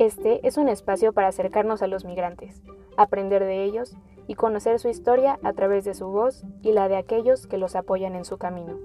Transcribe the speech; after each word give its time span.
Este 0.00 0.40
es 0.48 0.56
un 0.56 0.70
espacio 0.70 1.12
para 1.12 1.28
acercarnos 1.28 1.82
a 1.82 1.86
los 1.86 2.06
migrantes, 2.06 2.62
aprender 2.96 3.44
de 3.44 3.64
ellos 3.64 3.98
y 4.26 4.34
conocer 4.34 4.78
su 4.78 4.88
historia 4.88 5.38
a 5.42 5.52
través 5.52 5.84
de 5.84 5.92
su 5.92 6.06
voz 6.06 6.42
y 6.62 6.72
la 6.72 6.88
de 6.88 6.96
aquellos 6.96 7.46
que 7.46 7.58
los 7.58 7.76
apoyan 7.76 8.14
en 8.14 8.24
su 8.24 8.38
camino. 8.38 8.78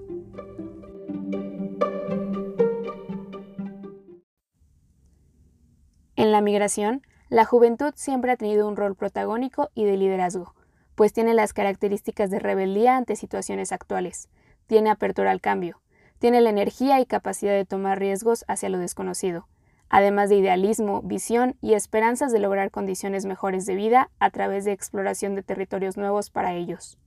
En 6.16 6.32
la 6.32 6.42
migración, 6.42 7.00
la 7.30 7.46
juventud 7.46 7.94
siempre 7.94 8.32
ha 8.32 8.36
tenido 8.36 8.68
un 8.68 8.76
rol 8.76 8.94
protagónico 8.94 9.70
y 9.74 9.86
de 9.86 9.96
liderazgo, 9.96 10.54
pues 10.96 11.14
tiene 11.14 11.32
las 11.32 11.54
características 11.54 12.30
de 12.30 12.40
rebeldía 12.40 12.94
ante 12.94 13.16
situaciones 13.16 13.72
actuales, 13.72 14.28
tiene 14.66 14.90
apertura 14.90 15.30
al 15.30 15.40
cambio, 15.40 15.80
tiene 16.18 16.42
la 16.42 16.50
energía 16.50 17.00
y 17.00 17.06
capacidad 17.06 17.54
de 17.54 17.64
tomar 17.64 17.98
riesgos 17.98 18.44
hacia 18.48 18.68
lo 18.68 18.76
desconocido, 18.76 19.48
además 19.88 20.28
de 20.28 20.36
idealismo, 20.36 21.02
visión 21.02 21.56
y 21.60 21.74
esperanzas 21.74 22.32
de 22.32 22.38
lograr 22.38 22.70
condiciones 22.70 23.26
mejores 23.26 23.66
de 23.66 23.74
vida 23.74 24.10
a 24.18 24.30
través 24.30 24.64
de 24.64 24.72
exploración 24.72 25.34
de 25.34 25.42
territorios 25.42 25.96
nuevos 25.96 26.30
para 26.30 26.54
ellos. 26.54 26.98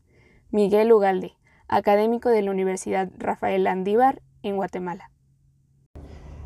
Miguel 0.51 0.91
Ugalde, 0.91 1.33
académico 1.67 2.29
de 2.29 2.41
la 2.41 2.51
Universidad 2.51 3.09
Rafael 3.17 3.67
Andívar 3.67 4.21
en 4.43 4.55
Guatemala. 4.55 5.11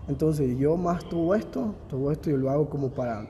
Entonces 0.08 0.58
yo 0.58 0.76
más 0.76 1.08
todo 1.08 1.34
esto, 1.36 1.76
todo 1.88 2.12
esto 2.12 2.30
yo 2.30 2.38
lo 2.38 2.50
hago 2.50 2.70
como 2.70 2.90
para 2.90 3.26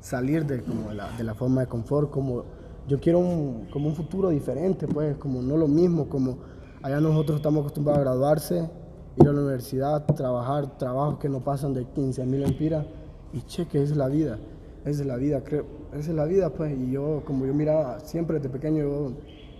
salir 0.00 0.44
de, 0.44 0.62
como 0.62 0.88
de, 0.88 1.24
la, 1.24 1.34
forma 1.34 1.60
de 1.62 1.66
confort, 1.68 2.10
como 2.10 2.44
yo 2.88 2.98
quiero 2.98 3.20
un, 3.20 3.68
como 3.72 3.88
un 3.88 3.94
futuro 3.94 4.30
diferente, 4.30 4.88
pues 4.88 5.16
como 5.16 5.42
no 5.42 5.56
lo 5.56 5.68
mismo, 5.68 6.08
como 6.08 6.38
allá 6.82 7.00
nosotros 7.00 7.36
estamos 7.36 7.60
acostumbrados 7.60 8.00
a 8.00 8.04
graduarse, 8.04 8.70
ir 9.16 9.28
a 9.28 9.32
la 9.32 9.40
universidad, 9.40 10.04
trabajar, 10.06 10.76
trabajos 10.78 11.18
que 11.18 11.28
no 11.28 11.40
pasan 11.40 11.74
de 11.74 11.84
15 11.84 12.24
mil 12.26 12.42
empiras 12.42 12.86
y 13.32 13.42
cheque, 13.42 13.82
es 13.82 13.96
la 13.96 14.08
vida, 14.08 14.38
es 14.84 15.04
la 15.04 15.16
vida, 15.16 15.42
creo, 15.42 15.66
esa 15.92 16.10
es 16.10 16.16
la 16.16 16.24
vida, 16.24 16.50
pues, 16.50 16.76
y 16.76 16.90
yo, 16.90 17.22
como 17.24 17.46
yo 17.46 17.54
miraba 17.54 18.00
siempre 18.00 18.38
desde 18.38 18.50
pequeño, 18.50 18.82
yo 18.82 19.12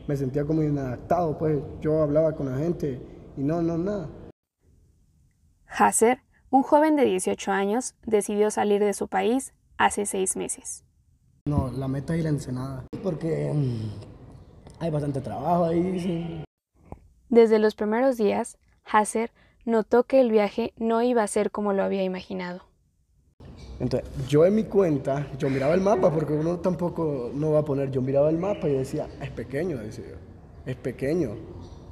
me 0.07 0.17
sentía 0.17 0.45
como 0.45 0.63
inadaptado, 0.63 1.37
pues, 1.39 1.59
yo 1.81 2.03
hablaba 2.03 2.33
con 2.33 2.51
la 2.51 2.59
gente 2.59 3.01
y 3.37 3.43
no, 3.43 3.63
no, 3.63 3.79
nada. 3.79 4.09
Hasser 5.67 6.21
un 6.51 6.63
joven 6.63 6.97
de 6.97 7.05
18 7.05 7.51
años 7.51 7.95
decidió 8.05 8.51
salir 8.51 8.83
de 8.83 8.95
su 8.95 9.09
país 9.09 9.53
hace 9.79 10.07
seis 10.07 10.37
meses. 10.37 10.85
No, 11.47 11.71
la 11.71 11.89
meta 11.89 12.15
es 12.15 12.21
ir 12.21 12.27
a 12.27 12.31
Ensenada, 12.31 12.85
porque 13.03 13.53
mm, 13.55 14.83
hay 14.83 14.91
bastante 14.91 15.21
trabajo 15.21 15.65
ahí. 15.65 16.45
Desde 17.29 17.59
los 17.59 17.75
primeros 17.75 18.17
días, 18.17 18.59
Hasser 18.87 19.33
notó 19.67 20.05
que 20.05 20.21
el 20.23 20.31
viaje 20.31 20.73
no 20.79 21.03
iba 21.03 21.23
a 21.23 21.27
ser 21.27 21.51
como 21.51 21.75
lo 21.75 21.83
había 21.83 22.03
imaginado. 22.03 22.63
Entonces, 23.79 24.09
yo 24.27 24.47
en 24.47 24.55
mi 24.55 24.65
cuenta, 24.65 25.27
yo 25.37 25.51
miraba 25.51 25.75
el 25.75 25.83
mapa, 25.83 26.11
porque 26.11 26.33
uno 26.33 26.61
tampoco 26.61 27.31
no 27.35 27.53
va 27.53 27.59
a 27.59 27.65
poner, 27.65 27.91
yo 27.91 28.01
miraba 28.01 28.31
el 28.31 28.39
mapa 28.39 28.69
y 28.69 28.73
decía, 28.73 29.07
es 29.21 29.31
pequeño, 29.31 29.77
decía 29.77 30.17
es 30.67 30.77
pequeño. 30.77 31.31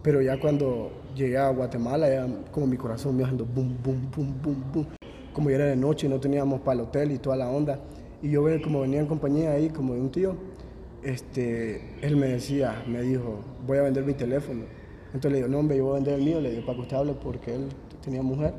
Pero 0.02 0.20
ya 0.20 0.38
cuando 0.38 0.90
llegué 1.14 1.38
a 1.38 1.48
Guatemala, 1.48 2.08
ya 2.08 2.26
como 2.50 2.66
mi 2.66 2.76
corazón 2.76 3.16
me 3.16 3.22
haciendo 3.22 3.46
boom, 3.46 3.78
boom, 3.82 4.10
boom, 4.14 4.34
boom, 4.42 4.64
boom. 4.72 4.86
Como 5.32 5.48
ya 5.48 5.56
era 5.56 5.66
de 5.66 5.76
noche 5.76 6.06
y 6.06 6.10
no 6.10 6.20
teníamos 6.20 6.60
para 6.60 6.80
el 6.80 6.80
hotel 6.86 7.12
y 7.12 7.18
toda 7.18 7.36
la 7.36 7.48
onda. 7.48 7.78
Y 8.20 8.30
yo 8.30 8.44
como 8.62 8.80
venía 8.80 9.00
en 9.00 9.06
compañía 9.06 9.52
ahí, 9.52 9.70
como 9.70 9.94
de 9.94 10.00
un 10.00 10.10
tío, 10.10 10.36
este, 11.02 11.96
él 12.02 12.16
me 12.16 12.28
decía, 12.28 12.82
me 12.86 13.02
dijo, 13.02 13.40
voy 13.66 13.78
a 13.78 13.82
vender 13.82 14.04
mi 14.04 14.14
teléfono. 14.14 14.64
Entonces 15.14 15.30
le 15.30 15.36
digo, 15.38 15.48
no, 15.48 15.60
hombre, 15.60 15.76
yo 15.76 15.84
voy 15.84 15.92
a 15.92 15.94
vender 15.94 16.14
el 16.14 16.24
mío, 16.24 16.40
le 16.40 16.50
digo, 16.50 16.66
para 16.66 16.76
que 16.76 16.82
usted 16.82 16.96
hable 16.96 17.14
porque 17.14 17.54
él 17.54 17.68
tenía 18.02 18.22
mujer. 18.22 18.52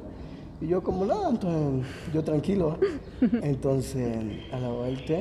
Y 0.62 0.68
yo 0.68 0.82
como 0.82 1.06
nada, 1.06 1.30
entonces 1.30 1.86
yo 2.14 2.24
tranquilo. 2.24 2.78
Entonces 3.44 4.18
a 4.54 4.60
la 4.60 4.70
vuelta 4.70 5.14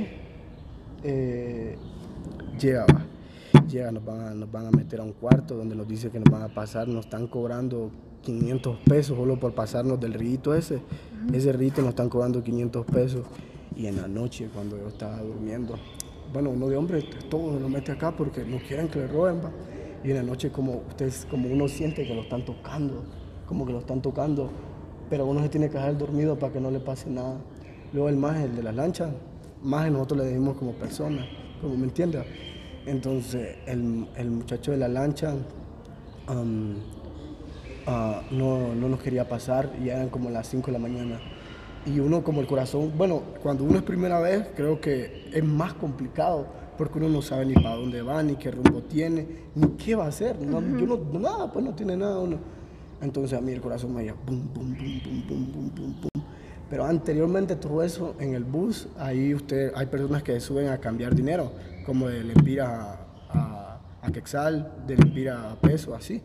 eh, 1.03 1.77
llegaba 2.59 3.05
llega, 3.69 3.91
nos 3.93 4.05
van, 4.05 4.21
a, 4.21 4.35
nos 4.35 4.51
van 4.51 4.67
a 4.67 4.71
meter 4.71 5.01
a 5.01 5.03
un 5.03 5.13
cuarto 5.13 5.57
donde 5.57 5.75
nos 5.75 5.87
dice 5.87 6.11
que 6.11 6.19
nos 6.19 6.31
van 6.31 6.43
a 6.43 6.49
pasar, 6.49 6.89
nos 6.89 7.07
están 7.07 7.27
cobrando 7.27 7.91
500 8.23 8.79
pesos 8.89 9.17
solo 9.17 9.39
por 9.39 9.55
pasarnos 9.55 10.01
del 10.01 10.15
rito 10.15 10.55
ese. 10.55 10.81
Ese 11.33 11.53
rito 11.53 11.81
nos 11.81 11.91
están 11.91 12.09
cobrando 12.09 12.43
500 12.43 12.87
pesos. 12.87 13.27
Y 13.77 13.87
en 13.87 13.97
la 13.97 14.09
noche, 14.09 14.49
cuando 14.53 14.79
yo 14.79 14.89
estaba 14.89 15.21
durmiendo, 15.21 15.75
bueno, 16.33 16.51
uno 16.51 16.69
de 16.69 16.77
hombre 16.77 17.05
todo 17.29 17.59
lo 17.59 17.69
mete 17.69 17.93
acá 17.93 18.13
porque 18.17 18.45
no 18.45 18.59
quieren 18.59 18.89
que 18.89 19.01
le 19.01 19.09
roben. 19.09 19.41
Y 20.05 20.11
en 20.11 20.17
la 20.19 20.23
noche, 20.23 20.53
como, 20.53 20.83
ustedes, 20.89 21.27
como 21.31 21.49
uno 21.49 21.67
siente 21.67 22.07
que 22.07 22.15
lo 22.15 22.21
están 22.21 22.45
tocando, 22.45 23.05
como 23.47 23.65
que 23.65 23.73
lo 23.73 23.79
están 23.79 24.03
tocando, 24.03 24.51
pero 25.09 25.25
uno 25.25 25.43
se 25.43 25.49
tiene 25.49 25.71
que 25.71 25.79
dejar 25.79 25.97
dormido 25.97 26.39
para 26.39 26.53
que 26.53 26.61
no 26.61 26.71
le 26.71 26.79
pase 26.79 27.09
nada. 27.09 27.39
Luego 27.95 28.11
el 28.11 28.17
más, 28.17 28.37
el 28.37 28.55
de 28.55 28.63
las 28.63 28.75
lanchas, 28.75 29.11
más 29.63 29.91
nosotros 29.91 30.21
le 30.21 30.27
decimos 30.27 30.59
como 30.59 30.73
persona, 30.73 31.27
como 31.63 31.77
me 31.77 31.85
entiendes. 31.85 32.27
Entonces 32.85 33.57
el, 33.67 34.07
el 34.17 34.31
muchacho 34.31 34.73
de 34.73 34.77
la 34.77 34.89
lancha 34.89 35.35
uh, 36.29 36.35
no, 38.35 38.75
no, 38.75 38.89
nos 38.89 39.01
quería 39.01 39.27
pasar 39.27 39.73
y 39.83 39.89
eran 39.89 40.11
como 40.11 40.29
las 40.29 40.49
5 40.49 40.67
de 40.67 40.73
la 40.73 40.79
mañana. 40.79 41.19
Y 41.87 41.99
uno 42.01 42.23
como 42.23 42.43
el 42.43 42.47
corazón, 42.47 42.93
bueno, 42.97 43.23
cuando 43.43 43.65
uno 43.65 43.79
es 43.79 43.83
primera 43.83 44.21
vez 44.21 44.49
creo 44.55 44.81
que 44.81 45.31
es 45.33 45.45
más 45.45 45.73
complicado 45.75 46.47
porque 46.77 46.99
uno 46.99 47.09
no 47.09 47.23
sabe 47.23 47.47
ni 47.47 47.55
para 47.55 47.77
dónde 47.77 48.03
va, 48.03 48.23
ni 48.23 48.37
qué 48.37 48.51
rumbo 48.51 48.83
tiene, 48.83 49.27
ni 49.55 49.69
qué 49.71 49.95
va 49.95 50.07
a 50.07 50.09
hacer. 50.09 50.41
No, 50.41 50.61
Yo 50.61 50.87
no, 50.87 51.19
nada, 51.19 51.53
pues 51.53 51.65
no 51.65 51.75
tiene 51.75 51.97
nada 51.97 52.19
uno. 52.19 52.39
Entonces 53.01 53.39
a 53.39 53.41
mí 53.41 53.53
el 53.53 53.61
corazón 53.61 53.95
me 53.95 54.05
iba 54.05 54.15
bum, 54.27 54.49
bum, 54.55 54.75
bum, 54.75 55.01
bum, 55.05 55.27
bum, 55.29 55.53
bum, 55.53 55.71
bum, 55.75 55.95
bum. 56.01 56.23
Pero 56.71 56.85
anteriormente 56.87 57.57
todo 57.57 57.83
eso 57.83 58.15
en 58.19 58.35
el 58.35 58.45
bus, 58.45 58.89
ahí 58.99 59.35
usted, 59.35 59.73
hay 59.75 59.87
personas 59.87 60.23
que 60.23 60.41
suben 60.41 60.69
a 60.69 60.79
cambiar 60.79 61.15
dinero 61.15 61.53
como 61.85 62.09
de 62.09 62.25
Lempira 62.25 62.99
a, 63.29 63.79
a, 64.03 64.11
Quexal, 64.11 64.73
de 64.87 64.97
Lempira 64.97 65.53
a 65.53 65.57
peso, 65.57 65.95
así. 65.95 66.23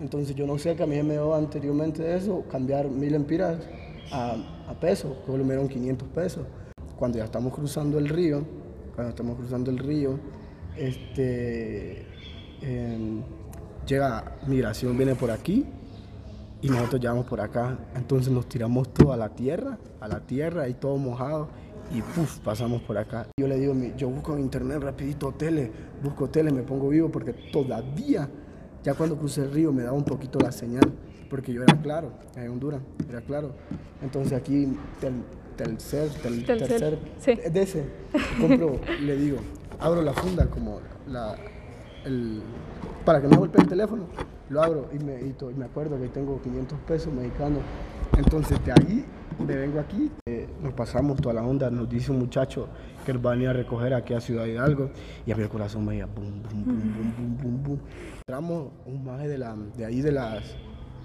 Entonces 0.00 0.34
yo 0.34 0.46
no 0.46 0.56
sé 0.58 0.76
que 0.76 0.84
a 0.84 0.86
mí 0.86 1.02
me 1.02 1.14
dio 1.14 1.34
anteriormente 1.34 2.14
eso, 2.14 2.44
cambiar 2.50 2.88
mil 2.88 3.14
empiras 3.14 3.58
a, 4.12 4.36
a 4.68 4.74
peso, 4.74 5.16
que 5.26 5.32
me 5.32 5.44
dieron 5.44 5.68
500 5.68 6.08
pesos. 6.08 6.46
Cuando 6.96 7.18
ya 7.18 7.24
estamos 7.24 7.52
cruzando 7.52 7.98
el 7.98 8.08
río, 8.08 8.44
cuando 9.00 9.10
estamos 9.12 9.38
cruzando 9.38 9.70
el 9.70 9.78
río, 9.78 10.18
este, 10.76 12.04
em, 12.60 13.22
llega 13.86 14.36
migración, 14.46 14.94
viene 14.94 15.14
por 15.14 15.30
aquí 15.30 15.64
y 16.60 16.68
nosotros 16.68 17.00
llevamos 17.00 17.24
por 17.24 17.40
acá. 17.40 17.78
Entonces 17.94 18.30
nos 18.30 18.46
tiramos 18.46 18.92
todo 18.92 19.14
a 19.14 19.16
la 19.16 19.30
tierra, 19.30 19.78
a 20.00 20.06
la 20.06 20.20
tierra 20.20 20.68
y 20.68 20.74
todo 20.74 20.98
mojado 20.98 21.48
y 21.90 22.02
puf, 22.02 22.40
pasamos 22.40 22.82
por 22.82 22.98
acá. 22.98 23.26
Yo 23.38 23.48
le 23.48 23.58
digo, 23.58 23.74
yo 23.96 24.10
busco 24.10 24.34
en 24.34 24.40
internet 24.40 24.82
rapidito 24.82 25.32
tele, 25.32 25.72
busco 26.02 26.28
tele, 26.28 26.52
me 26.52 26.62
pongo 26.62 26.90
vivo 26.90 27.08
porque 27.08 27.32
todavía, 27.32 28.28
ya 28.84 28.92
cuando 28.92 29.16
crucé 29.16 29.44
el 29.44 29.50
río 29.50 29.72
me 29.72 29.82
daba 29.82 29.96
un 29.96 30.04
poquito 30.04 30.38
la 30.38 30.52
señal, 30.52 30.92
porque 31.30 31.54
yo 31.54 31.62
era 31.62 31.80
claro, 31.80 32.12
en 32.36 32.50
Honduras, 32.50 32.82
era 33.08 33.22
claro. 33.22 33.54
Entonces 34.02 34.34
aquí, 34.34 34.76
tel, 35.64 35.76
Telcer, 35.76 36.08
tel, 36.22 36.44
tercer, 36.44 36.98
sí. 37.18 37.34
de 37.34 37.62
ese, 37.62 37.84
compro, 38.40 38.80
le 39.02 39.16
digo, 39.16 39.38
abro 39.78 40.02
la 40.02 40.12
funda 40.12 40.46
como 40.46 40.80
la, 41.06 41.36
el, 42.04 42.40
para 43.04 43.20
que 43.20 43.28
no 43.28 43.38
golpee 43.38 43.62
el 43.62 43.68
teléfono, 43.68 44.04
lo 44.48 44.62
abro 44.62 44.88
y 44.92 44.98
me, 44.98 45.20
y 45.20 45.54
me 45.56 45.64
acuerdo 45.64 46.00
que 46.00 46.08
tengo 46.08 46.40
500 46.40 46.78
pesos 46.80 47.12
mexicanos. 47.12 47.60
Entonces 48.16 48.58
de 48.64 48.72
ahí 48.72 49.04
me 49.38 49.56
vengo 49.56 49.80
aquí, 49.80 50.10
eh, 50.26 50.48
nos 50.62 50.72
pasamos 50.72 51.20
toda 51.20 51.34
la 51.34 51.42
onda, 51.42 51.70
nos 51.70 51.88
dice 51.88 52.10
un 52.10 52.18
muchacho 52.18 52.68
que 53.04 53.12
él 53.12 53.24
va 53.24 53.30
a 53.30 53.34
venir 53.34 53.48
a 53.48 53.52
recoger 53.52 53.94
aquí 53.94 54.12
a 54.14 54.20
Ciudad 54.20 54.46
Hidalgo 54.46 54.90
y 55.26 55.32
a 55.32 55.36
el 55.36 55.48
corazón 55.48 55.84
me 55.84 55.96
iba 55.96 56.06
bum, 56.06 56.42
bum, 56.42 56.64
bum, 56.64 56.64
bum, 56.64 57.14
bum, 57.16 57.36
bum, 57.36 57.62
bum. 57.62 57.78
Entramos 58.18 58.72
un 58.86 59.04
maje 59.04 59.28
de, 59.28 59.38
la, 59.38 59.56
de 59.76 59.84
ahí 59.84 60.00
de 60.00 60.12
las, 60.12 60.42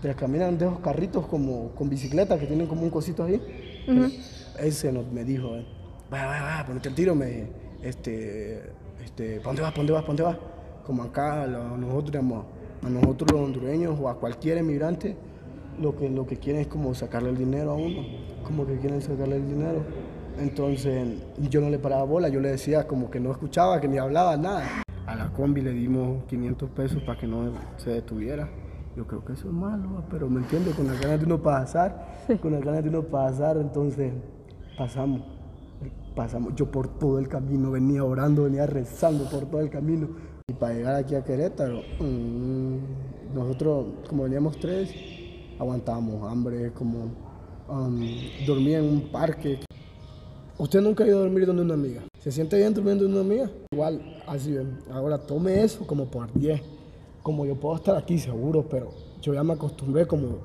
de 0.01 0.07
las 0.09 0.17
caminan 0.17 0.57
de 0.57 0.65
esos 0.65 0.79
carritos 0.79 1.27
como 1.27 1.69
con 1.75 1.89
bicicleta 1.89 2.39
que 2.39 2.47
tienen 2.47 2.67
como 2.67 2.81
un 2.81 2.89
cosito 2.89 3.23
ahí. 3.23 3.39
Ese 4.59 4.91
nos, 4.91 5.11
me 5.11 5.23
dijo, 5.23 5.55
eh, 5.55 5.65
vaya, 6.09 6.25
vaya, 6.27 6.43
vaya, 6.43 6.65
ponete 6.65 6.89
el 6.89 6.95
tiro, 6.95 7.15
me, 7.15 7.47
este, 7.81 8.71
este, 9.03 9.37
¿para 9.37 9.47
dónde 9.47 9.61
vas, 9.61 9.71
para 9.71 9.77
dónde 9.77 9.93
vas, 9.93 10.01
para 10.01 10.07
dónde 10.07 10.23
vas? 10.23 10.37
Como 10.85 11.03
acá 11.03 11.43
a 11.43 11.47
nosotros, 11.47 12.23
a 12.83 12.89
nosotros 12.89 13.31
los 13.31 13.41
hondureños 13.41 13.97
o 13.99 14.09
a 14.09 14.19
cualquier 14.19 14.57
emigrante, 14.57 15.15
lo 15.79 15.95
que, 15.95 16.09
lo 16.09 16.25
que 16.25 16.37
quieren 16.37 16.61
es 16.61 16.67
como 16.67 16.93
sacarle 16.93 17.29
el 17.29 17.37
dinero 17.37 17.71
a 17.71 17.75
uno, 17.75 18.01
como 18.45 18.65
que 18.65 18.77
quieren 18.77 19.01
sacarle 19.01 19.37
el 19.37 19.47
dinero. 19.47 19.83
Entonces 20.39 21.07
yo 21.49 21.61
no 21.61 21.69
le 21.69 21.79
paraba 21.79 22.03
bola, 22.03 22.29
yo 22.29 22.39
le 22.39 22.49
decía 22.49 22.87
como 22.87 23.09
que 23.09 23.19
no 23.19 23.31
escuchaba, 23.31 23.79
que 23.79 23.87
ni 23.87 23.97
hablaba, 23.97 24.37
nada. 24.37 24.83
A 25.05 25.15
la 25.15 25.31
combi 25.31 25.61
le 25.61 25.71
dimos 25.71 26.23
500 26.25 26.69
pesos 26.71 27.03
para 27.03 27.19
que 27.19 27.27
no 27.27 27.51
se 27.77 27.91
detuviera. 27.91 28.49
Yo 28.95 29.05
creo 29.05 29.23
que 29.25 29.33
eso 29.33 29.47
es 29.47 29.53
malo, 29.53 30.03
pero 30.09 30.29
me 30.29 30.39
entiendo, 30.39 30.71
con 30.71 30.87
las 30.87 30.99
ganas 30.99 31.19
de 31.19 31.25
uno 31.25 31.41
pasar, 31.41 32.25
con 32.41 32.53
las 32.53 32.61
ganas 32.61 32.83
de 32.83 32.89
uno 32.89 33.03
pasar, 33.03 33.57
entonces 33.57 34.13
pasamos, 34.77 35.21
pasamos. 36.15 36.53
Yo 36.55 36.69
por 36.69 36.87
todo 36.99 37.19
el 37.19 37.27
camino 37.27 37.71
venía 37.71 38.03
orando, 38.03 38.43
venía 38.43 38.65
rezando 38.65 39.29
por 39.29 39.45
todo 39.45 39.61
el 39.61 39.69
camino. 39.69 40.09
Y 40.47 40.53
para 40.53 40.73
llegar 40.73 40.95
aquí 40.95 41.15
a 41.15 41.23
Querétaro, 41.23 41.81
mmm, 41.99 42.77
nosotros 43.33 43.87
como 44.07 44.23
veníamos 44.23 44.57
tres, 44.59 44.91
aguantábamos 45.59 46.31
hambre, 46.31 46.71
como 46.73 47.11
um, 47.69 48.07
dormía 48.45 48.79
en 48.79 48.85
un 48.85 49.11
parque. 49.11 49.59
¿Usted 50.57 50.81
nunca 50.81 51.03
ha 51.03 51.07
ido 51.07 51.17
a 51.17 51.21
dormir 51.21 51.45
donde 51.45 51.63
una 51.63 51.73
amiga? 51.73 52.03
¿Se 52.19 52.31
siente 52.31 52.57
bien 52.57 52.73
durmiendo 52.73 53.03
donde 53.03 53.19
una 53.19 53.29
amiga? 53.29 53.51
Igual, 53.71 54.23
así 54.27 54.51
bien. 54.51 54.79
Ahora 54.91 55.17
tome 55.17 55.63
eso 55.63 55.85
como 55.85 56.05
por 56.05 56.31
10. 56.33 56.61
Como 57.21 57.45
yo 57.45 57.59
puedo 57.59 57.75
estar 57.75 57.97
aquí 57.97 58.19
seguro, 58.19 58.65
pero 58.69 58.91
yo 59.21 59.33
ya 59.33 59.43
me 59.43 59.53
acostumbré 59.53 60.05
como 60.05 60.39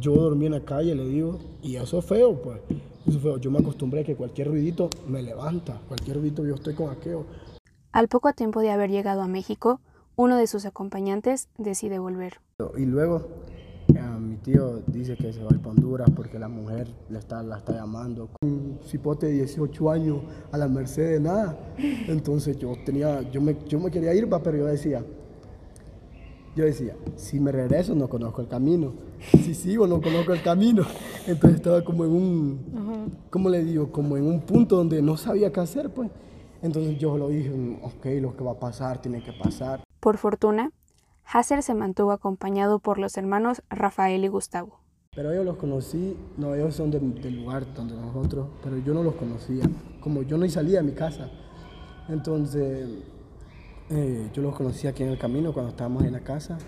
yo 0.00 0.14
dormí 0.14 0.46
en 0.46 0.52
la 0.52 0.64
calle, 0.64 0.94
le 0.94 1.06
digo, 1.06 1.38
y 1.62 1.76
eso 1.76 1.98
es 1.98 2.04
feo, 2.04 2.40
pues. 2.40 2.60
Eso 3.06 3.16
es 3.18 3.22
feo. 3.22 3.38
Yo 3.38 3.50
me 3.50 3.58
acostumbré 3.58 4.04
que 4.04 4.16
cualquier 4.16 4.48
ruidito 4.48 4.90
me 5.06 5.22
levanta, 5.22 5.80
cualquier 5.88 6.16
ruidito 6.16 6.44
yo 6.44 6.54
estoy 6.54 6.74
con 6.74 6.90
aquello. 6.90 7.24
Al 7.92 8.08
poco 8.08 8.32
tiempo 8.32 8.60
de 8.60 8.70
haber 8.70 8.90
llegado 8.90 9.22
a 9.22 9.28
México, 9.28 9.80
uno 10.16 10.36
de 10.36 10.46
sus 10.46 10.66
acompañantes 10.66 11.48
decide 11.58 11.98
volver. 11.98 12.40
Y 12.76 12.86
luego 12.86 13.22
mi 14.24 14.36
tío 14.36 14.82
dice 14.86 15.16
que 15.16 15.32
se 15.32 15.40
va 15.40 15.48
a 15.50 15.54
ir 15.54 15.60
para 15.60 15.70
Honduras 15.70 16.10
porque 16.14 16.38
la 16.38 16.48
mujer 16.48 16.88
le 17.08 17.18
está, 17.18 17.42
la 17.42 17.58
está 17.58 17.74
llamando. 17.74 18.30
Un 18.42 18.78
cipote 18.84 19.26
de 19.26 19.32
18 19.32 19.90
años 19.90 20.18
a 20.50 20.58
la 20.58 20.68
merced 20.68 21.12
de 21.12 21.20
nada. 21.20 21.56
Entonces 22.08 22.58
yo 22.58 22.72
tenía, 22.84 23.22
yo 23.30 23.40
me, 23.40 23.56
yo 23.68 23.78
me 23.78 23.90
quería 23.90 24.14
ir, 24.14 24.28
pero 24.28 24.56
yo 24.56 24.66
decía, 24.66 25.04
yo 26.54 26.64
decía, 26.64 26.94
si 27.16 27.40
me 27.40 27.52
regreso 27.52 27.94
no 27.94 28.08
conozco 28.08 28.40
el 28.40 28.48
camino. 28.48 28.92
Si 29.20 29.54
sigo 29.54 29.86
no 29.86 30.00
conozco 30.00 30.32
el 30.32 30.42
camino. 30.42 30.84
Entonces 31.26 31.56
estaba 31.56 31.82
como 31.82 32.04
en 32.04 32.10
un, 32.10 33.12
¿cómo 33.30 33.48
le 33.48 33.64
digo? 33.64 33.90
Como 33.90 34.16
en 34.16 34.26
un 34.26 34.40
punto 34.40 34.76
donde 34.76 35.02
no 35.02 35.16
sabía 35.16 35.52
qué 35.52 35.60
hacer, 35.60 35.90
pues. 35.90 36.10
Entonces 36.62 36.98
yo 36.98 37.18
lo 37.18 37.28
dije, 37.28 37.50
ok, 37.82 38.06
lo 38.20 38.36
que 38.36 38.44
va 38.44 38.52
a 38.52 38.58
pasar 38.58 39.00
tiene 39.00 39.22
que 39.22 39.32
pasar. 39.32 39.82
Por 40.00 40.16
fortuna, 40.16 40.70
Hasser 41.26 41.62
se 41.62 41.74
mantuvo 41.74 42.12
acompañado 42.12 42.78
por 42.78 42.98
los 42.98 43.16
hermanos 43.16 43.62
Rafael 43.70 44.24
y 44.24 44.28
Gustavo. 44.28 44.78
Pero 45.14 45.32
ellos 45.32 45.44
los 45.44 45.56
conocí, 45.56 46.16
no, 46.36 46.54
ellos 46.54 46.74
son 46.74 46.90
del 46.90 47.36
lugar 47.36 47.72
donde 47.74 47.94
nosotros, 47.94 48.48
pero 48.62 48.78
yo 48.78 48.94
no 48.94 49.02
los 49.02 49.14
conocía. 49.14 49.64
Como 50.00 50.22
yo 50.22 50.36
no 50.36 50.48
salía 50.48 50.78
de 50.78 50.84
mi 50.84 50.92
casa. 50.92 51.30
Entonces, 52.08 52.88
eh, 53.90 54.30
yo 54.32 54.42
los 54.42 54.54
conocí 54.54 54.86
aquí 54.86 55.02
en 55.02 55.10
el 55.10 55.18
camino 55.18 55.52
cuando 55.52 55.70
estábamos 55.70 56.04
en 56.04 56.12
la 56.12 56.20
casa. 56.20 56.58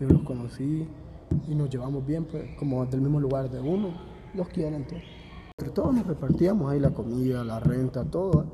Yo 0.00 0.08
los 0.08 0.22
conocí 0.22 0.88
y 1.48 1.54
nos 1.54 1.70
llevamos 1.70 2.06
bien, 2.06 2.24
pues, 2.24 2.56
como 2.58 2.84
del 2.86 3.00
mismo 3.00 3.20
lugar 3.20 3.50
de 3.50 3.60
uno. 3.60 3.90
Los 4.34 4.48
quieren 4.48 4.86
todos. 4.86 5.02
Entre 5.58 5.74
todos 5.74 5.94
nos 5.94 6.06
repartíamos 6.06 6.72
ahí 6.72 6.80
la 6.80 6.90
comida, 6.90 7.44
la 7.44 7.60
renta, 7.60 8.04
todo. 8.04 8.46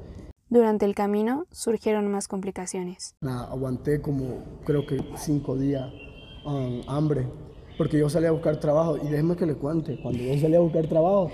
Durante 0.50 0.84
el 0.84 0.94
camino 0.94 1.46
surgieron 1.50 2.10
más 2.10 2.26
complicaciones. 2.26 3.14
aguanté 3.22 4.00
como 4.00 4.44
creo 4.64 4.86
que 4.86 4.98
cinco 5.16 5.56
días 5.56 5.92
um, 6.44 6.80
hambre, 6.88 7.28
porque 7.76 7.98
yo 7.98 8.08
salía 8.08 8.30
a 8.30 8.32
buscar 8.32 8.58
trabajo 8.58 8.96
y 8.96 9.08
déjeme 9.08 9.36
que 9.36 9.46
le 9.46 9.54
cuente, 9.54 10.00
cuando 10.02 10.22
yo 10.22 10.38
salía 10.40 10.56
a 10.56 10.62
buscar 10.62 10.86
trabajo, 10.86 11.30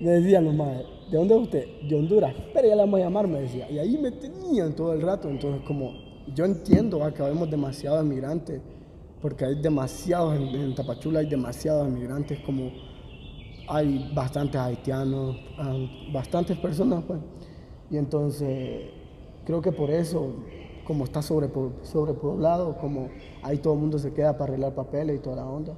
me 0.00 0.10
decían 0.10 0.46
los 0.46 0.54
más, 0.54 0.78
¿de 1.10 1.18
dónde 1.18 1.36
es 1.36 1.42
usted? 1.42 1.66
De 1.88 1.94
Honduras, 1.94 2.34
pero 2.54 2.68
ya 2.68 2.74
la 2.74 2.84
vamos 2.84 3.00
a 3.00 3.04
llamar, 3.04 3.28
me 3.28 3.42
decía. 3.42 3.70
Y 3.70 3.78
ahí 3.78 3.98
me 3.98 4.10
tenían 4.12 4.74
todo 4.74 4.94
el 4.94 5.02
rato, 5.02 5.28
entonces 5.28 5.62
como 5.66 6.07
yo 6.34 6.44
entiendo 6.44 7.00
que 7.14 7.22
habemos 7.22 7.50
demasiados 7.50 8.04
inmigrantes, 8.04 8.60
porque 9.20 9.44
hay 9.44 9.60
demasiados, 9.60 10.36
en, 10.36 10.74
Tapachula 10.74 11.20
hay 11.20 11.28
demasiados 11.28 11.88
inmigrantes, 11.88 12.38
como 12.40 12.70
hay 13.68 14.12
bastantes 14.14 14.60
haitianos, 14.60 15.36
bastantes 16.12 16.56
personas, 16.58 17.04
pues 17.06 17.20
y 17.90 17.96
entonces 17.96 18.90
creo 19.44 19.62
que 19.62 19.72
por 19.72 19.90
eso, 19.90 20.34
como 20.86 21.04
está 21.04 21.22
sobrepoblado, 21.22 22.76
como 22.78 23.08
ahí 23.42 23.58
todo 23.58 23.74
el 23.74 23.80
mundo 23.80 23.98
se 23.98 24.12
queda 24.12 24.36
para 24.36 24.52
arreglar 24.52 24.74
papeles 24.74 25.16
y 25.16 25.18
toda 25.20 25.36
la 25.36 25.46
onda, 25.46 25.74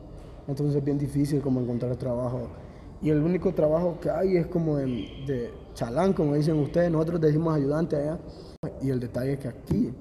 entonces 0.49 0.77
es 0.77 0.85
bien 0.85 0.99
difícil 0.99 1.41
como 1.41 1.61
encontrar 1.61 1.95
trabajo. 1.97 2.49
Y 3.03 3.11
el 3.11 3.23
único 3.23 3.55
trabajo 3.55 3.99
que 4.01 4.11
hay 4.11 4.37
es 4.37 4.47
como 4.47 4.77
de, 4.77 5.51
chalán, 5.75 6.13
como 6.13 6.35
dicen 6.35 6.59
ustedes, 6.59 6.91
nosotros 6.91 7.21
decimos 7.21 7.55
ayudante 7.55 7.97
allá. 7.97 8.19
Y 8.83 8.91
el 8.91 9.01
detalle 9.01 9.35
es 9.35 9.39
que 9.39 9.49
aquí, 9.49 9.95